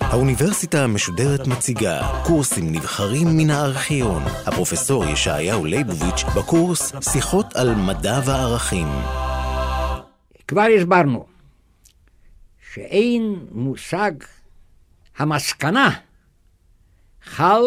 [0.00, 4.22] האוניברסיטה המשודרת מציגה קורסים נבחרים מן הארכיון.
[4.46, 8.86] הפרופסור ישעיהו ליבוביץ' בקורס שיחות על מדע וערכים.
[10.48, 11.26] כבר הסברנו
[12.72, 14.12] שאין מושג
[15.16, 15.90] המסקנה
[17.22, 17.62] חל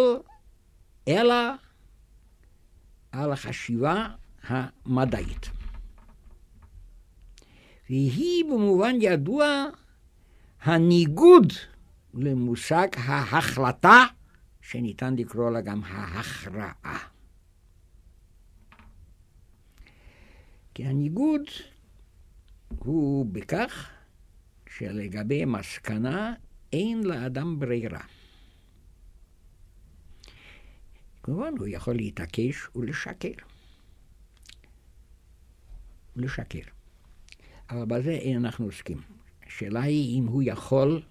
[1.08, 1.36] אלא
[3.12, 4.06] על החשיבה
[4.48, 5.50] המדעית.
[7.90, 9.66] והיא במובן ידוע
[10.62, 11.54] הניגוד
[12.14, 14.06] למושג ההחלטה,
[14.62, 17.08] שניתן לקרוא לה גם ההכרעה.
[20.74, 21.42] כי הניגוד
[22.70, 23.90] הוא בכך
[24.70, 26.34] שלגבי מסקנה
[26.74, 28.04] אין לאדם ברירה.
[31.24, 33.53] כמובן, הוא יכול להתעקש ולשקר.
[36.16, 36.60] לשקר.
[37.70, 39.02] אבל בזה אין אנחנו עוסקים.
[39.48, 41.02] השאלה היא אם הוא יכול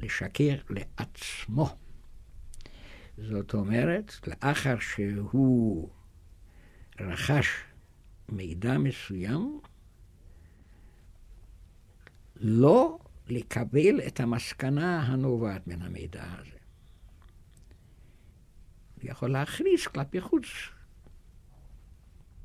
[0.00, 1.76] לשקר לעצמו.
[3.18, 5.88] זאת אומרת, לאחר שהוא
[7.00, 7.46] רכש
[8.28, 9.60] מידע מסוים,
[12.36, 16.58] לא לקבל את המסקנה הנובעת מן המידע הזה.
[19.02, 20.46] הוא יכול להכריז כלפי חוץ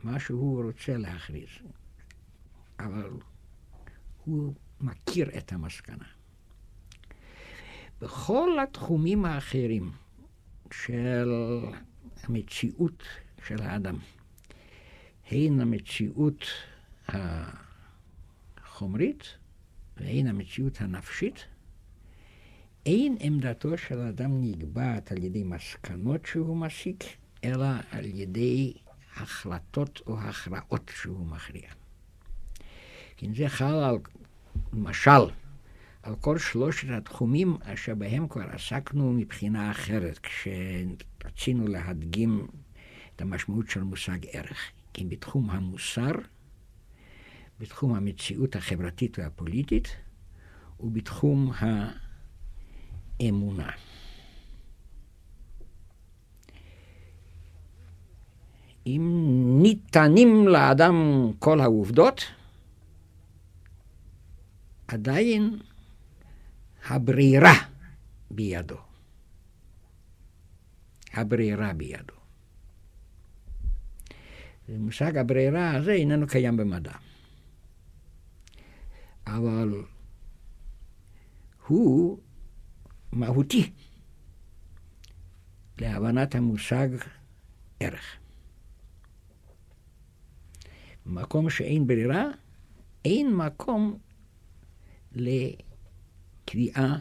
[0.04, 1.50] מה שהוא רוצה להכריז,
[2.86, 3.10] אבל
[4.26, 6.06] הוא מכיר את המסקנה.
[8.02, 9.92] בכל התחומים האחרים
[10.72, 11.32] של
[12.24, 13.04] המציאות
[13.48, 13.98] של האדם,
[15.32, 16.46] הן המציאות
[18.58, 19.24] החומרית
[19.98, 21.46] והן המציאות הנפשית,
[22.86, 27.04] אין עמדתו של האדם נקבעת על ידי מסקנות שהוא מסיק,
[27.44, 28.74] אלא על ידי
[29.16, 31.70] החלטות או הכרעות שהוא מכריע.
[33.24, 33.98] כן, זה חל על,
[34.74, 35.12] למשל,
[36.04, 42.48] על כל שלושת התחומים אשר בהם כבר עסקנו מבחינה אחרת, כשרצינו להדגים
[43.16, 44.72] את המשמעות של מושג ערך.
[44.94, 46.12] כי בתחום המוסר,
[47.60, 49.88] בתחום המציאות החברתית והפוליטית,
[50.80, 51.52] ובתחום
[53.20, 53.70] האמונה.
[58.88, 59.32] אם
[59.62, 62.26] ניתנים לאדם כל העובדות,
[64.88, 65.60] עדיין
[66.86, 67.54] הברירה
[68.32, 68.78] בידו.
[71.14, 72.14] הברירה בידו.
[74.70, 76.94] מושג הברירה הזה איננו קיים במדע.
[79.28, 79.84] אבל
[81.68, 82.20] הוא
[83.12, 83.72] מהותי
[85.78, 86.90] להבנת המושג
[87.80, 88.18] ערך.
[91.06, 92.26] במקום שאין ברירה,
[93.06, 93.98] אין מקום
[95.16, 96.98] לקביעה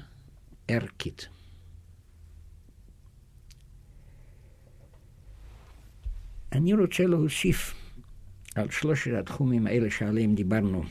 [0.69, 1.29] ערכית.
[6.53, 7.75] אני רוצה להוסיף
[8.55, 10.85] על שלושת התחומים האלה שעליהם דיברנו.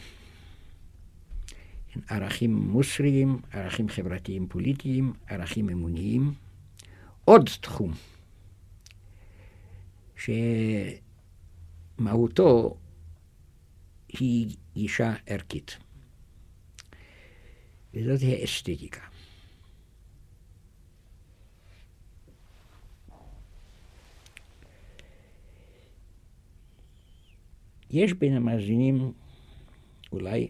[2.08, 6.34] ערכים מוסריים, ערכים חברתיים פוליטיים, ערכים אמוניים.
[7.26, 7.94] עוד תחום
[11.98, 12.78] שמהותו
[14.08, 15.78] היא גישה ערכית,
[17.94, 19.02] וזאת היא האסתטיקה.
[27.90, 29.12] יש בין המאזינים,
[30.12, 30.48] אולי,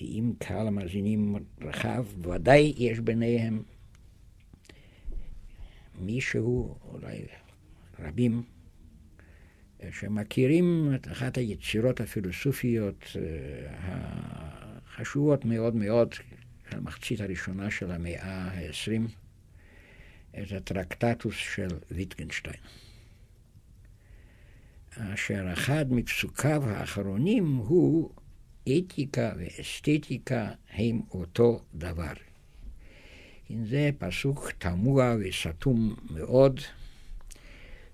[0.00, 3.62] אם קהל המאזינים רחב, ודאי יש ביניהם
[6.00, 7.26] מישהו, אולי
[7.98, 8.42] רבים,
[9.90, 13.04] שמכירים את אחת היצירות הפילוסופיות
[14.86, 16.14] החשובות מאוד מאוד
[16.70, 19.10] המחצית הראשונה של המאה ה-20,
[20.38, 22.60] את הטרקטטוס של ויטגנשטיין.
[24.96, 28.10] אשר אחד מפסוקיו האחרונים הוא
[28.78, 32.12] אתיקה ואסתטיקה הם אותו דבר.
[33.64, 36.60] זה פסוק תמוה וסתום מאוד,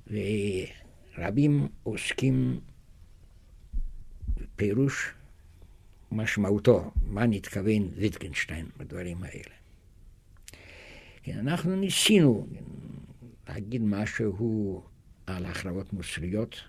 [0.06, 2.61] ורבים עוסקים
[4.37, 5.12] בפירוש
[6.12, 9.55] משמעותו, מה נתכוון ויטגנשטיין בדברים האלה.
[11.23, 12.47] כן, אנחנו ניסינו
[13.49, 14.82] להגיד משהו
[15.26, 16.61] על הכרעות מוסריות,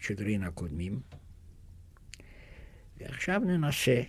[0.00, 1.00] שדרין הקודמים,
[2.96, 4.02] ועכשיו ננסה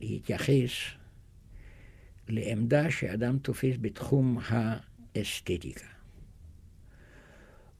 [0.00, 0.70] להתייחס
[2.28, 5.86] לעמדה שאדם תופס בתחום האסתטיקה.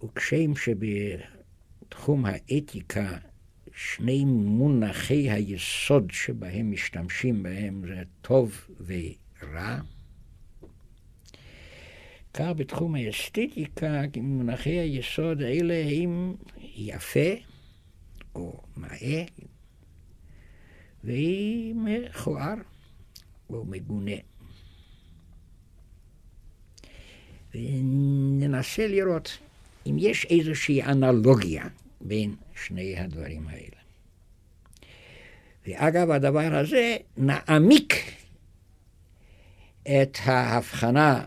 [0.05, 0.53] וכשם
[1.89, 3.19] בתחום האתיקה
[3.75, 9.79] שני מונחי היסוד שבהם משתמשים בהם זה טוב ורע.
[12.35, 16.35] כך בתחום האסתטיקה, מונחי היסוד האלה הם
[16.75, 17.31] יפה
[18.35, 19.25] או נאה
[21.05, 22.55] ומכוער
[23.51, 24.17] או מגונה.
[27.55, 29.39] וננסה לראות
[29.87, 31.69] אם יש איזושהי אנלוגיה
[32.03, 33.83] בין שני הדברים האלה.
[35.67, 37.95] ואגב הדבר הזה, נעמיק
[39.83, 41.25] את ההבחנה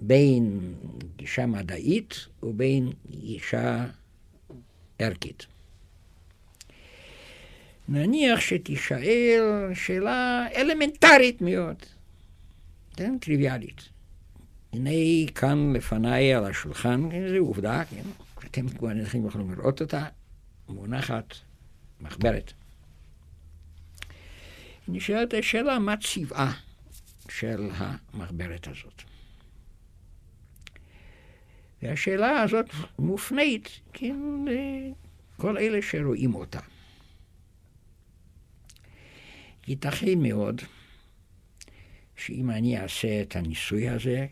[0.00, 0.74] בין
[1.16, 3.86] גישה מדעית ובין גישה
[4.98, 5.46] ערכית.
[7.88, 11.76] נניח שתישאל שאלה אלמנטרית מאוד,
[12.96, 13.80] כן, טריוויאלית.
[14.72, 14.90] הנה
[15.34, 18.02] כאן לפניי על השולחן, זו עובדה, כן,
[18.50, 20.06] אתם כבר אינכם יכולים לראות אותה,
[20.68, 21.34] מונחת
[22.00, 22.52] מחברת.
[24.88, 26.52] נשאלת השאלה מה צבעה
[27.28, 29.02] של המחברת הזאת.
[31.82, 32.66] והשאלה הזאת
[32.98, 34.16] מופנית כן,
[35.38, 36.60] לכל אלה שרואים אותה.
[39.68, 40.62] ייתכן מאוד
[42.16, 44.26] שאם אני אעשה את הניסוי הזה,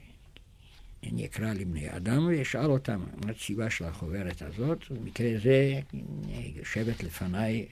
[1.12, 5.80] אני אקרא לבני אדם ואשאל אותם מה הציבה של החוברת הזאת, במקרה זה
[6.56, 7.66] יושבת לפניי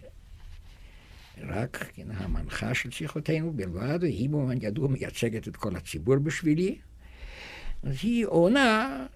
[1.39, 6.79] רק כן, המנחה של שיחותינו בלבד, והיא במובן ידוע מייצגת את כל הציבור בשבילי,
[7.83, 9.07] אז היא עונה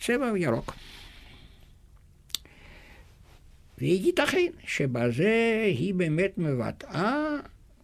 [0.00, 0.74] צבע ירוק.
[3.78, 7.36] וייתכן שבזה היא באמת מבטאה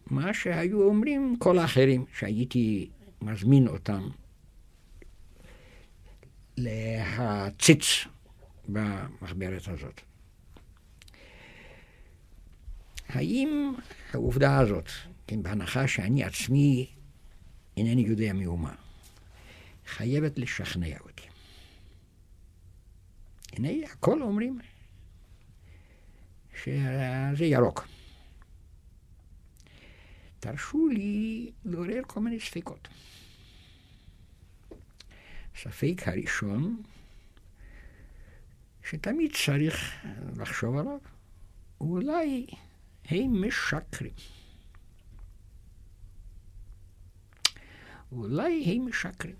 [0.07, 2.89] מה שהיו אומרים כל האחרים שהייתי
[3.21, 4.09] מזמין אותם
[6.57, 8.05] להציץ
[8.67, 10.01] במחברת הזאת.
[13.09, 13.73] האם
[14.13, 14.89] העובדה הזאת,
[15.27, 16.87] כן, בהנחה שאני עצמי
[17.77, 18.75] אינני יודע מאומה,
[19.87, 21.27] חייבת לשכנע אותי.
[23.53, 24.59] הנה, הכל אומרים
[26.63, 27.87] שזה ירוק.
[30.39, 32.87] תרשו לי לעורר כל מיני ספקות.
[35.55, 36.83] הספק הראשון,
[38.89, 40.05] שתמיד צריך
[40.37, 40.97] לחשוב עליו,
[41.81, 42.47] אולי
[43.05, 44.11] הם משקרים.
[48.11, 49.35] אולי הם משקרים.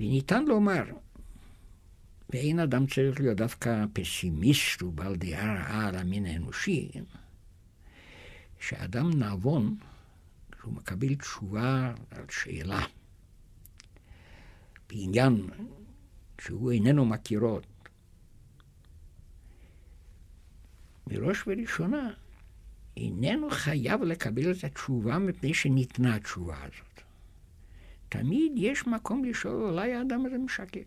[0.00, 0.84] וניתן לומר,
[2.30, 6.90] ואין אדם צריך להיות דווקא פסימיסט ובעל דעה רעה על המין האנושי,
[8.60, 9.76] שאדם נבון,
[10.60, 12.86] שהוא מקבל תשובה על שאלה
[14.90, 15.46] בעניין
[16.40, 17.60] שהוא איננו מכירו,
[21.06, 22.12] בראש ובראשונה
[22.96, 27.00] איננו חייב לקבל את התשובה מפני שניתנה התשובה הזאת.
[28.08, 30.80] תמיד יש מקום לשאול, אולי האדם הזה משקר.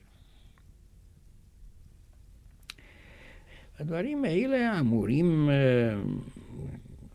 [3.80, 5.50] הדברים האלה אמורים,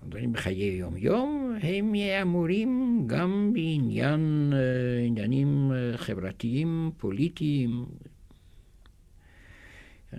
[0.08, 7.84] אה, הדברים בחיי יום-יום, הם אמורים גם בעניין, אה, עניינים אה, חברתיים, פוליטיים.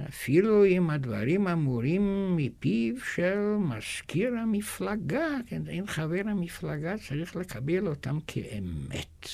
[0.08, 8.18] אפילו אם הדברים אמורים מפיו של מזכיר המפלגה, כן, אם חבר המפלגה צריך לקבל אותם
[8.28, 9.28] כאמת.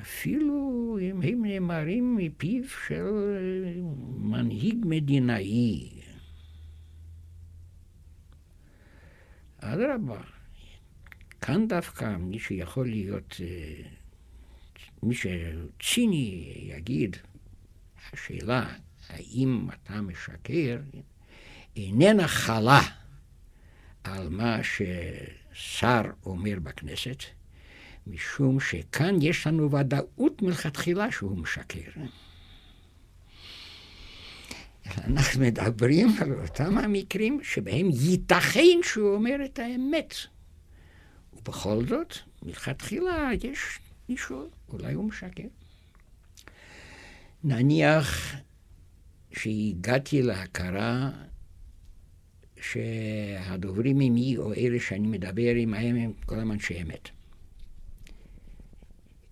[0.00, 3.10] אפילו אם הם נאמרים מפיו של
[4.18, 6.01] מנהיג מדינאי.
[9.64, 10.20] אדרבה,
[11.40, 13.82] כאן דווקא מי שיכול להיות, אה,
[15.02, 17.16] מי שציני יגיד,
[18.12, 18.74] השאלה
[19.08, 20.78] האם אתה משקר
[21.76, 22.80] איננה חלה
[24.04, 27.22] על מה ששר אומר בכנסת,
[28.06, 31.90] משום שכאן יש לנו ודאות מלכתחילה שהוא משקר.
[34.86, 40.14] אנחנו מדברים על אותם המקרים שבהם ייתכן שהוא אומר את האמת.
[41.32, 45.48] ובכל זאת, מלכתחילה יש מישהו, אולי הוא משקר.
[47.44, 48.34] נניח
[49.32, 51.10] שהגעתי להכרה
[52.60, 57.08] שהדוברים עמי, או אלה שאני מדבר עמהם, הם כולם אנשי אמת.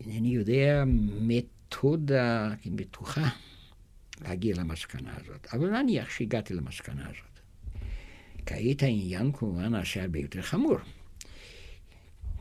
[0.01, 0.85] אינני יודע
[1.21, 3.29] מתודה בטוחה
[4.21, 7.41] להגיע למסקנה הזאת, אבל נניח שהגעתי למסקנה הזאת.
[8.47, 10.77] כעת העניין כמובן נעשה הרבה יותר חמור.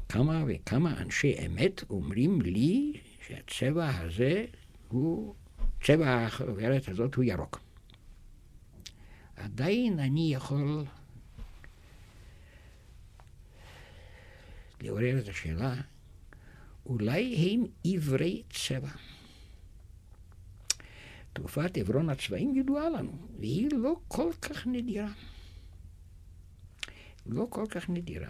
[0.10, 2.94] כמה וכמה אנשי אמת אומרים לי
[3.28, 4.46] שהצבע הזה
[4.88, 5.36] הוא
[5.84, 7.62] צבע החוברת הזאת הוא ירוק.
[9.36, 10.84] עדיין אני יכול
[14.82, 15.74] לעורר את השאלה,
[16.86, 18.90] אולי הם עברי צבע.
[21.40, 25.12] תרופת עברון הצבעים ידועה לנו, והיא לא כל כך נדירה.
[27.26, 28.30] לא כל כך נדירה.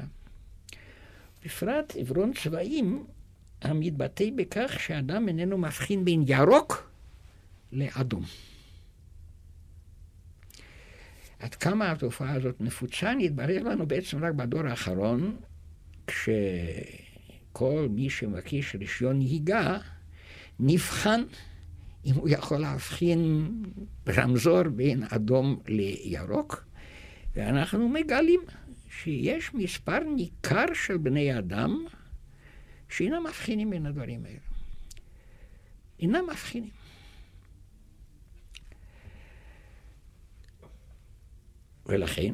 [1.46, 3.06] בפרט עברון צבעים
[3.62, 6.92] המתבטא בכך שאדם איננו מבחין בין ירוק
[7.72, 8.24] לאדום.
[11.40, 15.38] עד כמה התופעה הזאת נפוצה, נתברר לנו בעצם רק בדור האחרון,
[16.08, 19.78] כשכל מי שמבקש רישיון נהיגה
[20.60, 21.24] נבחן
[22.06, 23.52] אם הוא יכול להבחין
[24.08, 26.66] רמזור בין אדום לירוק,
[27.36, 28.40] ואנחנו מגלים
[28.90, 31.86] שיש מספר ניכר של בני אדם
[32.90, 34.40] שאינם מבחינים בין הדברים האלה.
[36.00, 36.70] אינם מבחינים.
[41.86, 42.34] ולכן,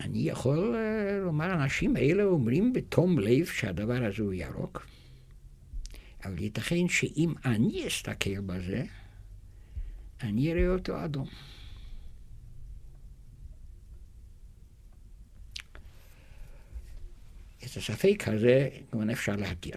[0.00, 4.86] אני יכול אה, לומר, האנשים האלה אומרים בתום לב שהדבר הזה הוא ירוק,
[6.24, 8.84] אבל ייתכן שאם אני אסתכל בזה,
[10.20, 11.28] אני אראה אותו אדום.
[17.58, 19.76] את הספק הזה כמובן אפשר להכיר,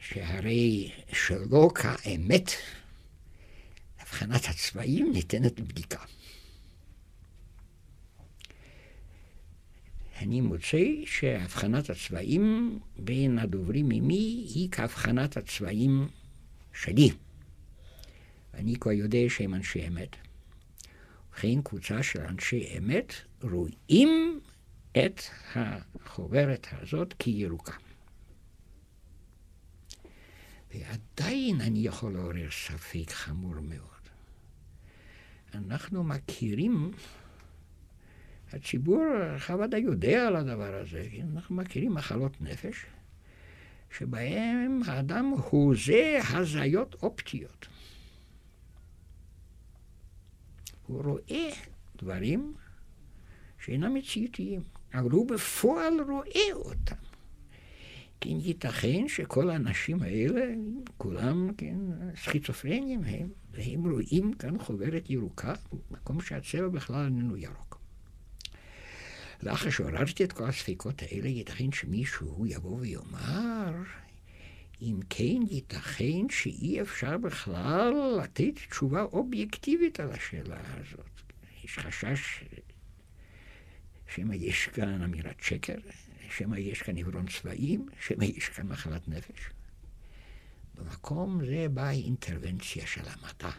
[0.00, 2.50] שהרי שלא כאמת,
[4.00, 6.04] הבחנת הצבעים ניתנת לבדיקה.
[10.22, 16.08] אני מוצא שהבחנת הצבעים בין הדוברים ממי היא כהבחנת הצבעים
[16.72, 17.10] שלי.
[18.54, 20.16] ואני כבר יודע שהם אנשי אמת.
[21.28, 24.40] ובכן, קבוצה של אנשי אמת רואים
[24.92, 25.22] את
[25.54, 27.76] החוברת הזאת כירוקה.
[30.74, 33.86] ועדיין אני יכול לעורר ספק חמור מאוד.
[35.54, 36.90] אנחנו מכירים
[38.52, 42.86] הציבור הרחב ודאי יודע על הדבר הזה, אנחנו מכירים מחלות נפש,
[43.96, 47.66] שבהם האדם הוזה הזיות אופטיות.
[50.86, 51.50] הוא רואה
[51.96, 52.54] דברים
[53.64, 54.62] שאינם מציאותיים,
[54.94, 56.96] אבל הוא בפועל רואה אותם.
[58.20, 60.54] כן, ייתכן שכל האנשים האלה,
[60.96, 61.76] כולם, כן,
[62.16, 65.54] סכיצופרנים הם, והם רואים כאן חוברת ירוקה,
[65.90, 67.71] מקום שהצבע בכלל איננו ירוק.
[69.42, 73.72] לאחר שעוררתי את כל הספקות האלה, ייתכן שמישהו יבוא ויאמר,
[74.82, 81.06] אם כן, ייתכן שאי אפשר בכלל לתת תשובה אובייקטיבית על השאלה הזאת.
[81.64, 82.44] יש חשש
[84.14, 85.74] שמא יש כאן אמירת שקר,
[86.30, 89.50] שמא יש כאן עברון צבעים, שמא יש כאן מחלת נפש.
[90.74, 93.50] במקום זה באה האינטרבנציה של המדע.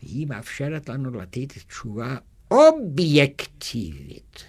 [0.00, 2.16] היא מאפשרת לנו לתת תשובה
[2.54, 4.44] אובייקטיבית.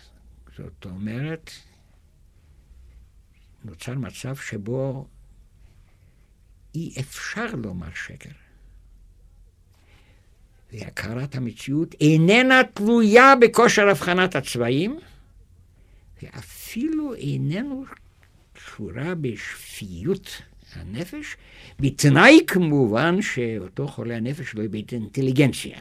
[0.57, 1.51] זאת אומרת,
[3.63, 5.07] נוצר מצב שבו
[6.75, 8.29] אי אפשר לומר שקר.
[10.74, 15.00] והכרת המציאות איננה תלויה בכושר הבחנת הצבעים,
[16.24, 17.85] ואפילו איננו
[18.53, 20.41] קשורה בשפיות
[20.74, 21.38] הנפש,
[21.79, 25.77] בתנאי כמובן שאותו חולה הנפש לא איבד אינטליגנציה.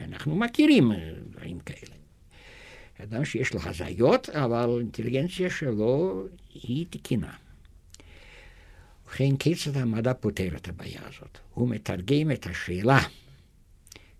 [0.00, 0.92] אנחנו מכירים
[1.66, 1.96] כאלה.
[3.02, 7.32] אדם שיש לו הזיות, אבל האינטליגנציה שלו היא תקינה.
[9.06, 11.38] ובכן, כיצד המדע פותר את הבעיה הזאת?
[11.54, 12.98] הוא מתרגם את השאלה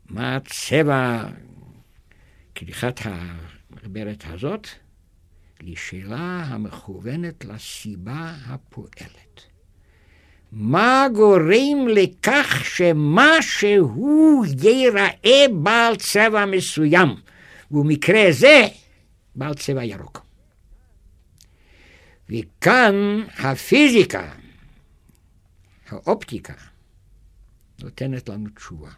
[0.08, 1.24] מה צבע
[2.54, 4.68] כריכת המחברת הזאת
[5.60, 9.42] לשאלה המכוונת לסיבה הפועלת.
[10.52, 17.08] מה גורם לכך שמשהו ייראה בעל צבע מסוים,
[17.70, 18.68] ובמקרה זה
[19.34, 20.26] בעל צבע ירוק.
[22.28, 22.94] וכאן
[23.38, 24.32] הפיזיקה,
[25.88, 26.54] האופטיקה,
[27.82, 28.90] נותנת לנו תשובה.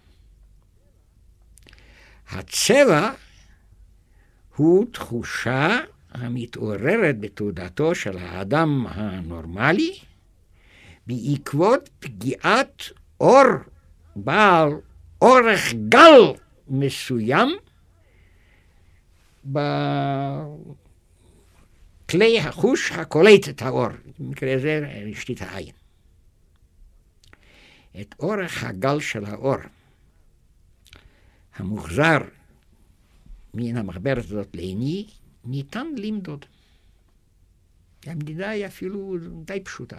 [2.28, 3.12] הצבע
[4.56, 5.78] הוא תחושה
[6.10, 9.98] המתעוררת בתעודתו של האדם הנורמלי,
[11.06, 12.82] בעקבות פגיעת
[13.20, 13.44] אור
[14.16, 14.70] בעל
[15.22, 16.20] אורך גל
[16.68, 17.48] מסוים
[22.06, 23.88] בכלי החוש הקולט את האור,
[24.18, 25.74] במקרה זה רשתית העין.
[28.00, 29.56] את אורך הגל של האור
[31.56, 32.18] המוחזר
[33.54, 35.06] מן המחברת הזאת לעיני,
[35.44, 36.44] ניתן למדוד.
[38.06, 39.98] המדידה היא אפילו די פשוטה.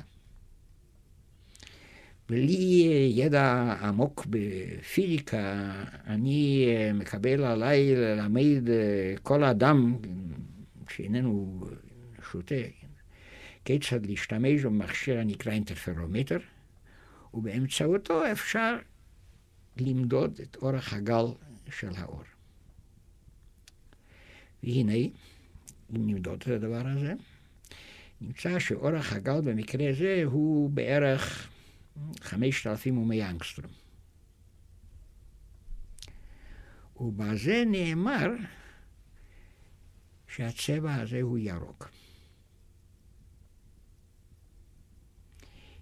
[2.29, 5.73] בלי ידע עמוק בפיזיקה,
[6.07, 8.63] אני מקבל עליי ללמד
[9.23, 9.97] כל אדם
[10.89, 11.63] שאיננו
[12.31, 12.55] שותה,
[13.65, 16.37] כיצד להשתמש במכשיר הנקרא אינטרפרומטר,
[17.33, 18.75] ובאמצעותו אפשר
[19.77, 21.25] למדוד את אורך הגל
[21.71, 22.23] של האור.
[24.63, 25.11] והנה, אם
[25.91, 27.13] נמדוד את הדבר הזה,
[28.21, 31.49] נמצא שאורך הגל במקרה זה הוא בערך
[32.21, 33.71] 5,100 אנגסטרום.
[36.99, 38.27] ובזה נאמר
[40.27, 41.89] שהצבע הזה הוא ירוק.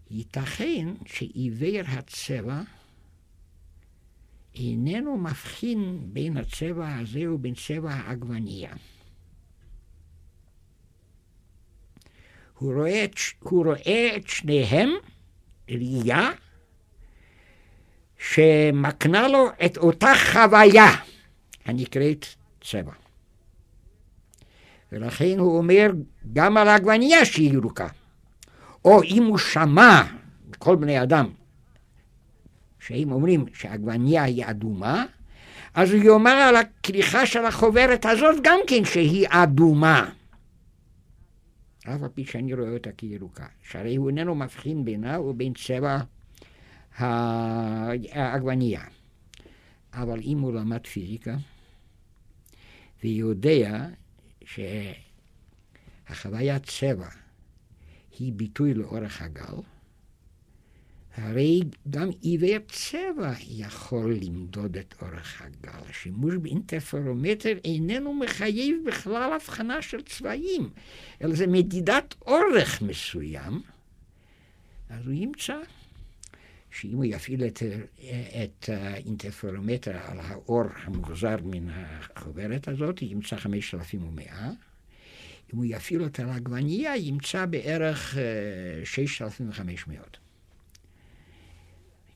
[0.09, 2.61] ייתכן שעיוור הצבע
[4.55, 8.73] איננו מבחין בין הצבע הזה ובין צבע העגבנייה.
[12.57, 13.05] הוא רואה,
[14.17, 14.89] את, שניהם
[15.69, 16.29] ראייה
[18.17, 20.95] שמקנה לו את אותה חוויה
[21.65, 22.25] הנקראת
[22.61, 22.91] צבע.
[24.91, 25.91] ולכן הוא אומר
[26.33, 27.87] גם על העגבנייה שהיא ירוקה.
[28.85, 30.03] או אם הוא שמע
[30.59, 31.29] כל בני אדם
[32.79, 35.05] שהם אומרים שהעגבנייה היא אדומה,
[35.73, 40.09] אז הוא יאמר על הכריכה של החוברת הזאת גם כן שהיא אדומה.
[41.95, 45.97] אף על פי שאני רואה אותה כירוקה, שהרי הוא איננו מבחין בינה ובין צבע
[46.97, 48.83] העגבנייה.
[49.93, 51.35] אבל אם הוא למד פיזיקה
[53.03, 53.87] ויודע
[56.05, 57.09] שהחוויית צבע
[58.19, 59.55] היא ביטוי לאורך הגל,
[61.17, 61.59] הרי
[61.89, 65.79] גם עיוור צבע יכול למדוד את אורך הגל.
[65.89, 70.69] השימוש באינטרפרומטר איננו מחייב בכלל הבחנה של צבעים,
[71.21, 73.61] אלא זה מדידת אורך מסוים.
[74.89, 75.57] אז הוא ימצא
[76.71, 77.63] שאם הוא יפעיל את,
[78.43, 84.51] את האינטרפרומטר על האור המוחזר מן החוברת הזאת, ימצא 5,100.
[85.53, 88.17] אם הוא יפעיל אותה על העגבנייה, ימצא בערך
[88.83, 90.26] 6,500.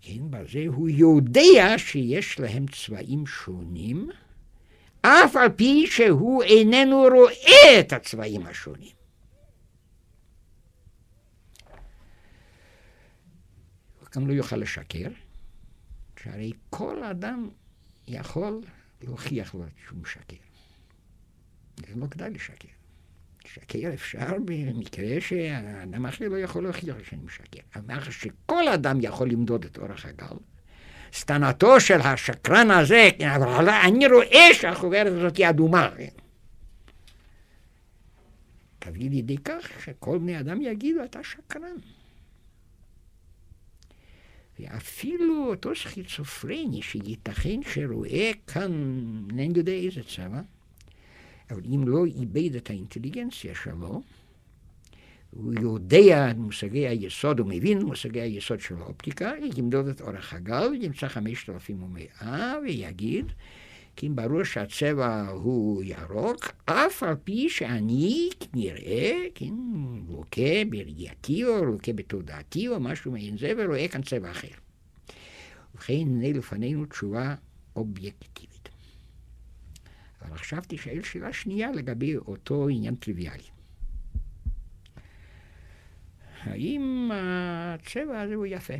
[0.01, 4.09] כן, בזה הוא יודע שיש להם צבעים שונים,
[5.01, 8.95] אף על פי שהוא איננו רואה את הצבעים השונים.
[13.99, 15.07] הוא גם לא יוכל לשקר,
[16.19, 17.49] שהרי כל אדם
[18.07, 18.61] יכול
[19.01, 20.35] להוכיח לו שהוא משקר.
[21.87, 22.80] זה לא כדאי לשקר.
[23.45, 27.59] לשקר אפשר במקרה שהאדם אחר לא יכול להוכיח שאני משקר.
[27.77, 30.37] אמר שכל אדם יכול למדוד את אורך הגל.
[31.13, 35.89] סטנתו של השקרן הזה, אבל אני רואה שהחוברת הזאת היא אדומה.
[38.79, 41.75] תביא לידי כך שכל בני אדם יגידו, אתה שקרן.
[44.59, 48.71] ואפילו אותו סכיצופרני שייתכן שרואה כאן,
[49.29, 50.41] אינני יודע איזה צבע,
[51.51, 54.01] אבל אם לא איבד את האינטליגנציה שלו,
[55.31, 60.73] הוא יודע את מושגי היסוד, הוא מבין מושגי היסוד של האופטיקה, ימדוד את אורך הגל,
[60.81, 63.25] ימצא 5,100 ויגיד,
[63.95, 69.53] כי אם ברור שהצבע הוא ירוק, אף על פי שאני נראה, כן,
[70.09, 74.47] לוקה בראייתי או לוקה בתודעתי או משהו מעין זה, ורואה כאן צבע אחר.
[75.75, 77.35] ובכן, הנה לפנינו תשובה
[77.75, 78.50] אובייקטיבית.
[80.21, 83.43] אבל עכשיו תשאל שאלה שנייה לגבי אותו עניין טריוויאלי.
[86.43, 88.73] האם הצבע הזה הוא יפה?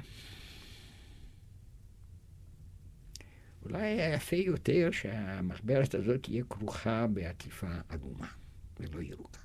[3.66, 8.28] אולי היה יפה יותר שהמחברת הזאת תהיה כרוכה בעטיפה אדומה
[8.80, 9.40] ולא ירוקה.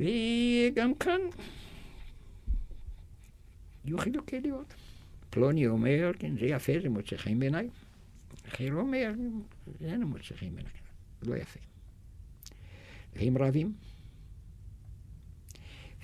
[0.00, 1.20] וגם כאן
[3.84, 4.74] יהיו חילוקי דעות.
[5.30, 7.68] פלוני אומר, כן, זה יפה, זה מוצא חן בעיניי.
[8.48, 9.12] אחר אומר,
[9.80, 10.72] אין מוצא חן בעיניי,
[11.22, 11.60] לא יפה.
[13.16, 13.74] והם רבים.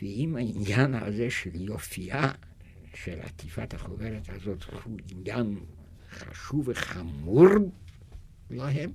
[0.03, 2.33] ואם העניין הזה של יופייה
[2.95, 5.61] של עטיפת החוברת הזאת הוא עניין
[6.11, 7.49] חשוב וחמור
[8.51, 8.91] להם,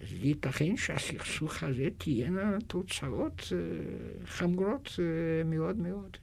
[0.00, 6.16] אז ייתכן שהסכסוך הזה תהיינה תוצאות אה, חמורות אה, מאוד מאוד.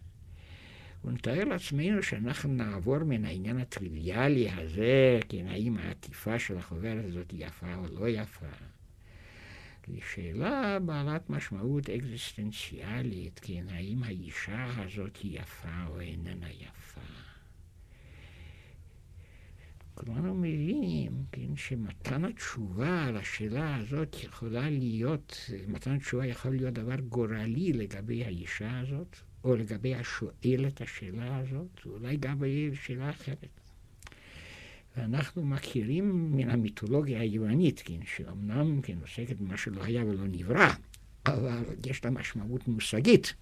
[1.05, 7.75] ונתאר לעצמנו שאנחנו נעבור מן העניין הטריוויאלי הזה, כן, האם העטיפה של החוברת הזאת יפה
[7.75, 8.45] או לא יפה,
[9.87, 17.24] לשאלה בעלת משמעות אקזיסטנציאלית, כן, האם האישה הזאת יפה או איננה יפה.
[19.95, 26.95] כולנו מבינים, כן, שמתן התשובה על השאלה הזאת יכולה להיות, מתן התשובה יכול להיות דבר
[26.95, 33.59] גורלי לגבי האישה הזאת, או לגבי השואל את השאלה הזאת, ואולי גם שאלה אחרת.
[34.97, 40.69] ואנחנו מכירים מן המיתולוגיה היוונית, כן, שאומנם כן, עוסקת במה שלא היה ולא נברא,
[41.25, 43.33] אבל יש לה משמעות מושגית.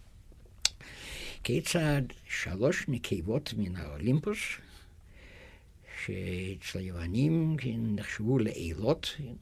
[1.43, 4.39] כיצד שלוש נקבות מן האולימפוס,
[6.05, 9.33] שאצל היוונים כן, נחשבו לאלות, כן,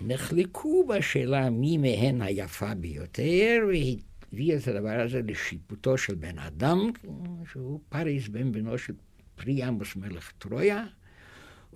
[0.00, 6.90] נחלקו בשאלה מי מהן היפה ביותר, והביא את הדבר הזה לשיפוטו של בן אדם,
[7.52, 8.92] שהוא פריס בן בנו של
[9.36, 10.84] פריאמוס מלך טרויה,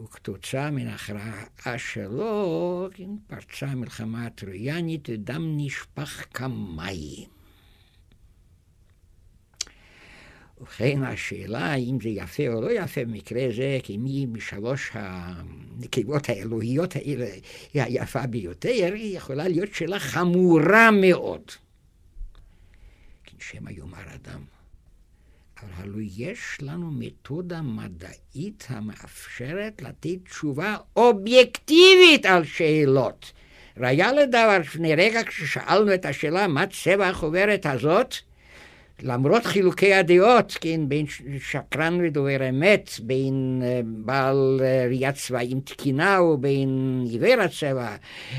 [0.03, 7.40] וכתוצאה מן ההכרעה שלו, כן, פרצה המלחמה הטרויאנית ודם נשפך כמים.
[10.61, 16.97] ובכן, השאלה האם זה יפה או לא יפה במקרה זה, כי מי משלוש הנקבות האלוהיות
[16.97, 17.27] האלה
[17.75, 21.43] היא היפה ביותר, היא יכולה להיות שאלה חמורה מאוד.
[23.25, 24.41] כן, שמא יאמר אדם.
[25.63, 33.33] אבל הלוא יש לנו מתודה מדעית המאפשרת לתת תשובה אובייקטיבית על שאלות.
[33.77, 38.15] ראיה לדבר, לפני רגע כששאלנו את השאלה מה צבע החוברת הזאת,
[39.03, 41.07] למרות חילוקי הדעות, כן, בין
[41.39, 47.97] שקרן ודובר אמת, בין uh, בעל uh, ראיית צבעים תקינה ובין עיוור הצבע,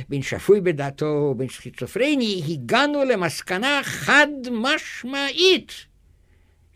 [0.10, 5.72] בין שפוי בדעתו ובין סכיצופרני, הגענו למסקנה חד משמעית.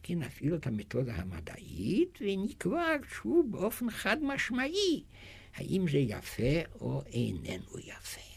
[0.03, 5.03] כן, אפילו את המתודה המדעית, ונקבע שוב באופן חד משמעי,
[5.55, 8.34] האם זה יפה או איננו יפה.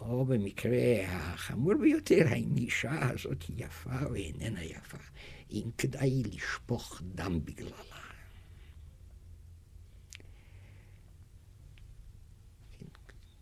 [0.00, 4.98] או במקרה החמור ביותר, האם האישה הזאת היא יפה או איננה יפה,
[5.50, 8.06] אם כדאי לשפוך דם בגללה.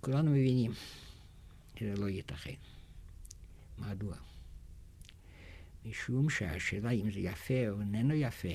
[0.00, 0.72] כולנו מבינים
[1.78, 2.54] שזה לא ייתכן.
[3.78, 4.16] מדוע?
[5.84, 8.48] משום שהשאלה אם זה יפה או איננו יפה,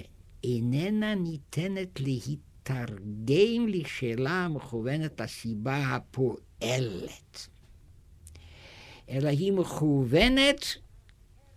[0.44, 7.50] איננה ניתנת להתרגם לשאלה המכוונת לסיבה הפועלת.
[9.10, 10.66] אלא היא מכוונת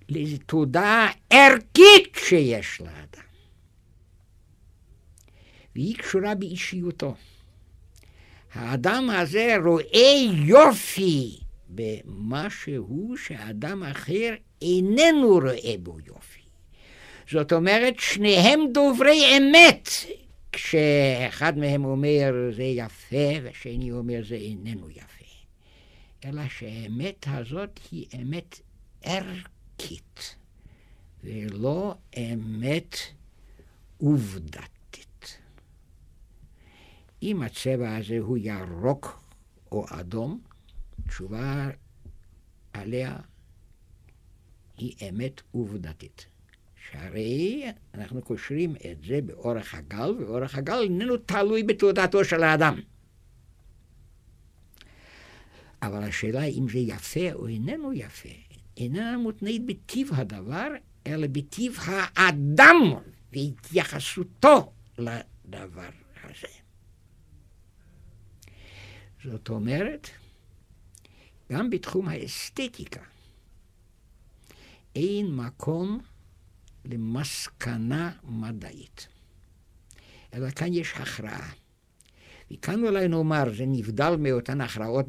[0.08, 3.22] לתודעה ערכית שיש לאדם.
[5.74, 7.14] והיא קשורה באישיותו.
[8.54, 10.14] האדם הזה רואה
[10.46, 11.38] יופי
[11.68, 16.40] במשהו שאדם אחר איננו רואה בו יופי.
[17.30, 19.88] זאת אומרת, שניהם דוברי אמת,
[20.52, 25.21] כשאחד מהם אומר זה יפה והשני אומר זה איננו יפה.
[26.24, 28.60] אלא שהאמת הזאת היא אמת
[29.02, 30.36] ערכית,
[31.24, 32.96] ולא אמת
[33.98, 35.38] עובדתית.
[37.22, 39.22] אם הצבע הזה הוא ירוק
[39.72, 40.40] או אדום,
[41.08, 41.68] תשובה
[42.72, 43.16] עליה
[44.76, 46.26] היא אמת עובדתית.
[46.90, 52.80] שהרי אנחנו קושרים את זה באורך הגל, ואורך הגל איננו תלוי בתעודתו של האדם.
[55.82, 58.28] אבל השאלה אם זה יפה או איננו יפה,
[58.76, 60.68] איננה מותנית בטיב הדבר,
[61.06, 62.76] אלא בטיב האדם
[63.32, 65.90] והתייחסותו לדבר
[66.24, 66.52] הזה.
[69.24, 70.08] זאת אומרת,
[71.52, 73.00] גם בתחום האסתטיקה
[74.96, 76.00] אין מקום
[76.84, 79.08] למסקנה מדעית,
[80.34, 81.52] אלא כאן יש הכרעה.
[82.52, 85.06] וכאן אולי נאמר, זה נבדל מאותן הכרעות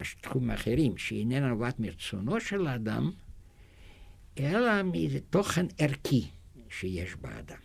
[0.00, 3.10] בתחומים אחרים, שהיא איננה נובעת מרצונו של האדם,
[4.38, 6.26] אלא מאיזה תוכן ערכי
[6.68, 7.56] שיש באדם.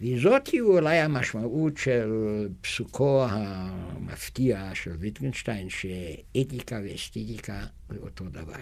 [0.00, 2.10] וזאת היא אולי המשמעות של
[2.60, 8.60] פסוקו המפתיע של ויטגנשטיין, שאתיקה ואסתטיקה זה אותו דבר.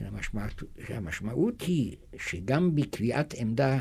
[0.00, 3.78] המשמעות, המשמעות היא שגם בקביעת עמדה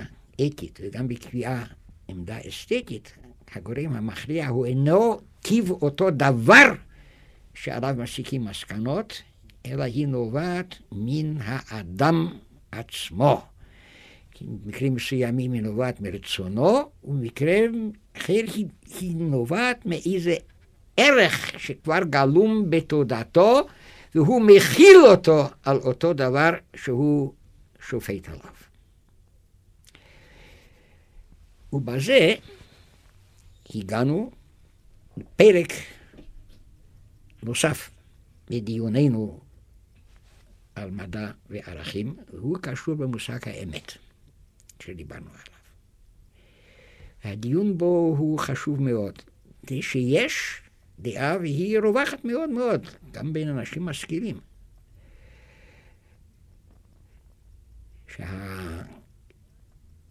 [0.48, 1.66] אתית וגם בקביעה
[2.08, 3.18] עמדה אסתטית,
[3.56, 6.74] הגורם המכריע הוא אינו טיב אותו דבר
[7.54, 9.22] שעליו מסיקים מסקנות,
[9.66, 12.38] אלא היא נובעת מן האדם
[12.72, 13.42] עצמו.
[14.42, 18.66] במקרים מסוימים היא נובעת מרצונו, ובמקרים אחר היא,
[19.00, 20.36] היא נובעת מאיזה
[20.98, 23.68] ערך שכבר גלום בתודעתו,
[24.16, 27.34] והוא מכיל אותו על אותו דבר שהוא
[27.90, 28.54] שופט עליו.
[31.74, 32.34] ובזה
[33.76, 34.32] הגענו
[35.18, 35.72] לפרק
[37.44, 37.90] נוסף
[38.50, 39.40] בדיוננו
[40.76, 43.92] על מדע וערכים, והוא קשור במושג האמת
[44.80, 45.58] שדיברנו עליו.
[47.24, 49.22] הדיון בו הוא חשוב מאוד,
[49.70, 50.62] זה שיש
[51.00, 54.40] דעה והיא רווחת מאוד מאוד, גם בין אנשים משכילים.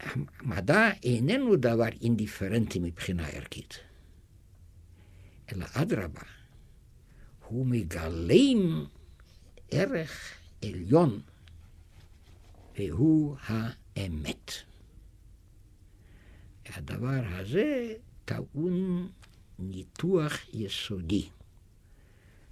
[0.03, 3.79] שהמדע איננו דבר אינדיפרנטי מבחינה ערכית,
[5.53, 6.23] אלא אדרבה,
[7.47, 8.87] הוא מגלם
[9.71, 11.21] ערך עליון,
[12.79, 14.53] והוא האמת.
[16.67, 19.09] הדבר הזה טעון
[19.59, 21.29] ניתוח יסודי.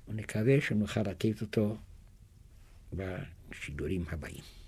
[0.08, 1.76] ונקווה שנוכל לתת אותו
[2.92, 4.63] בשידורים הבאים.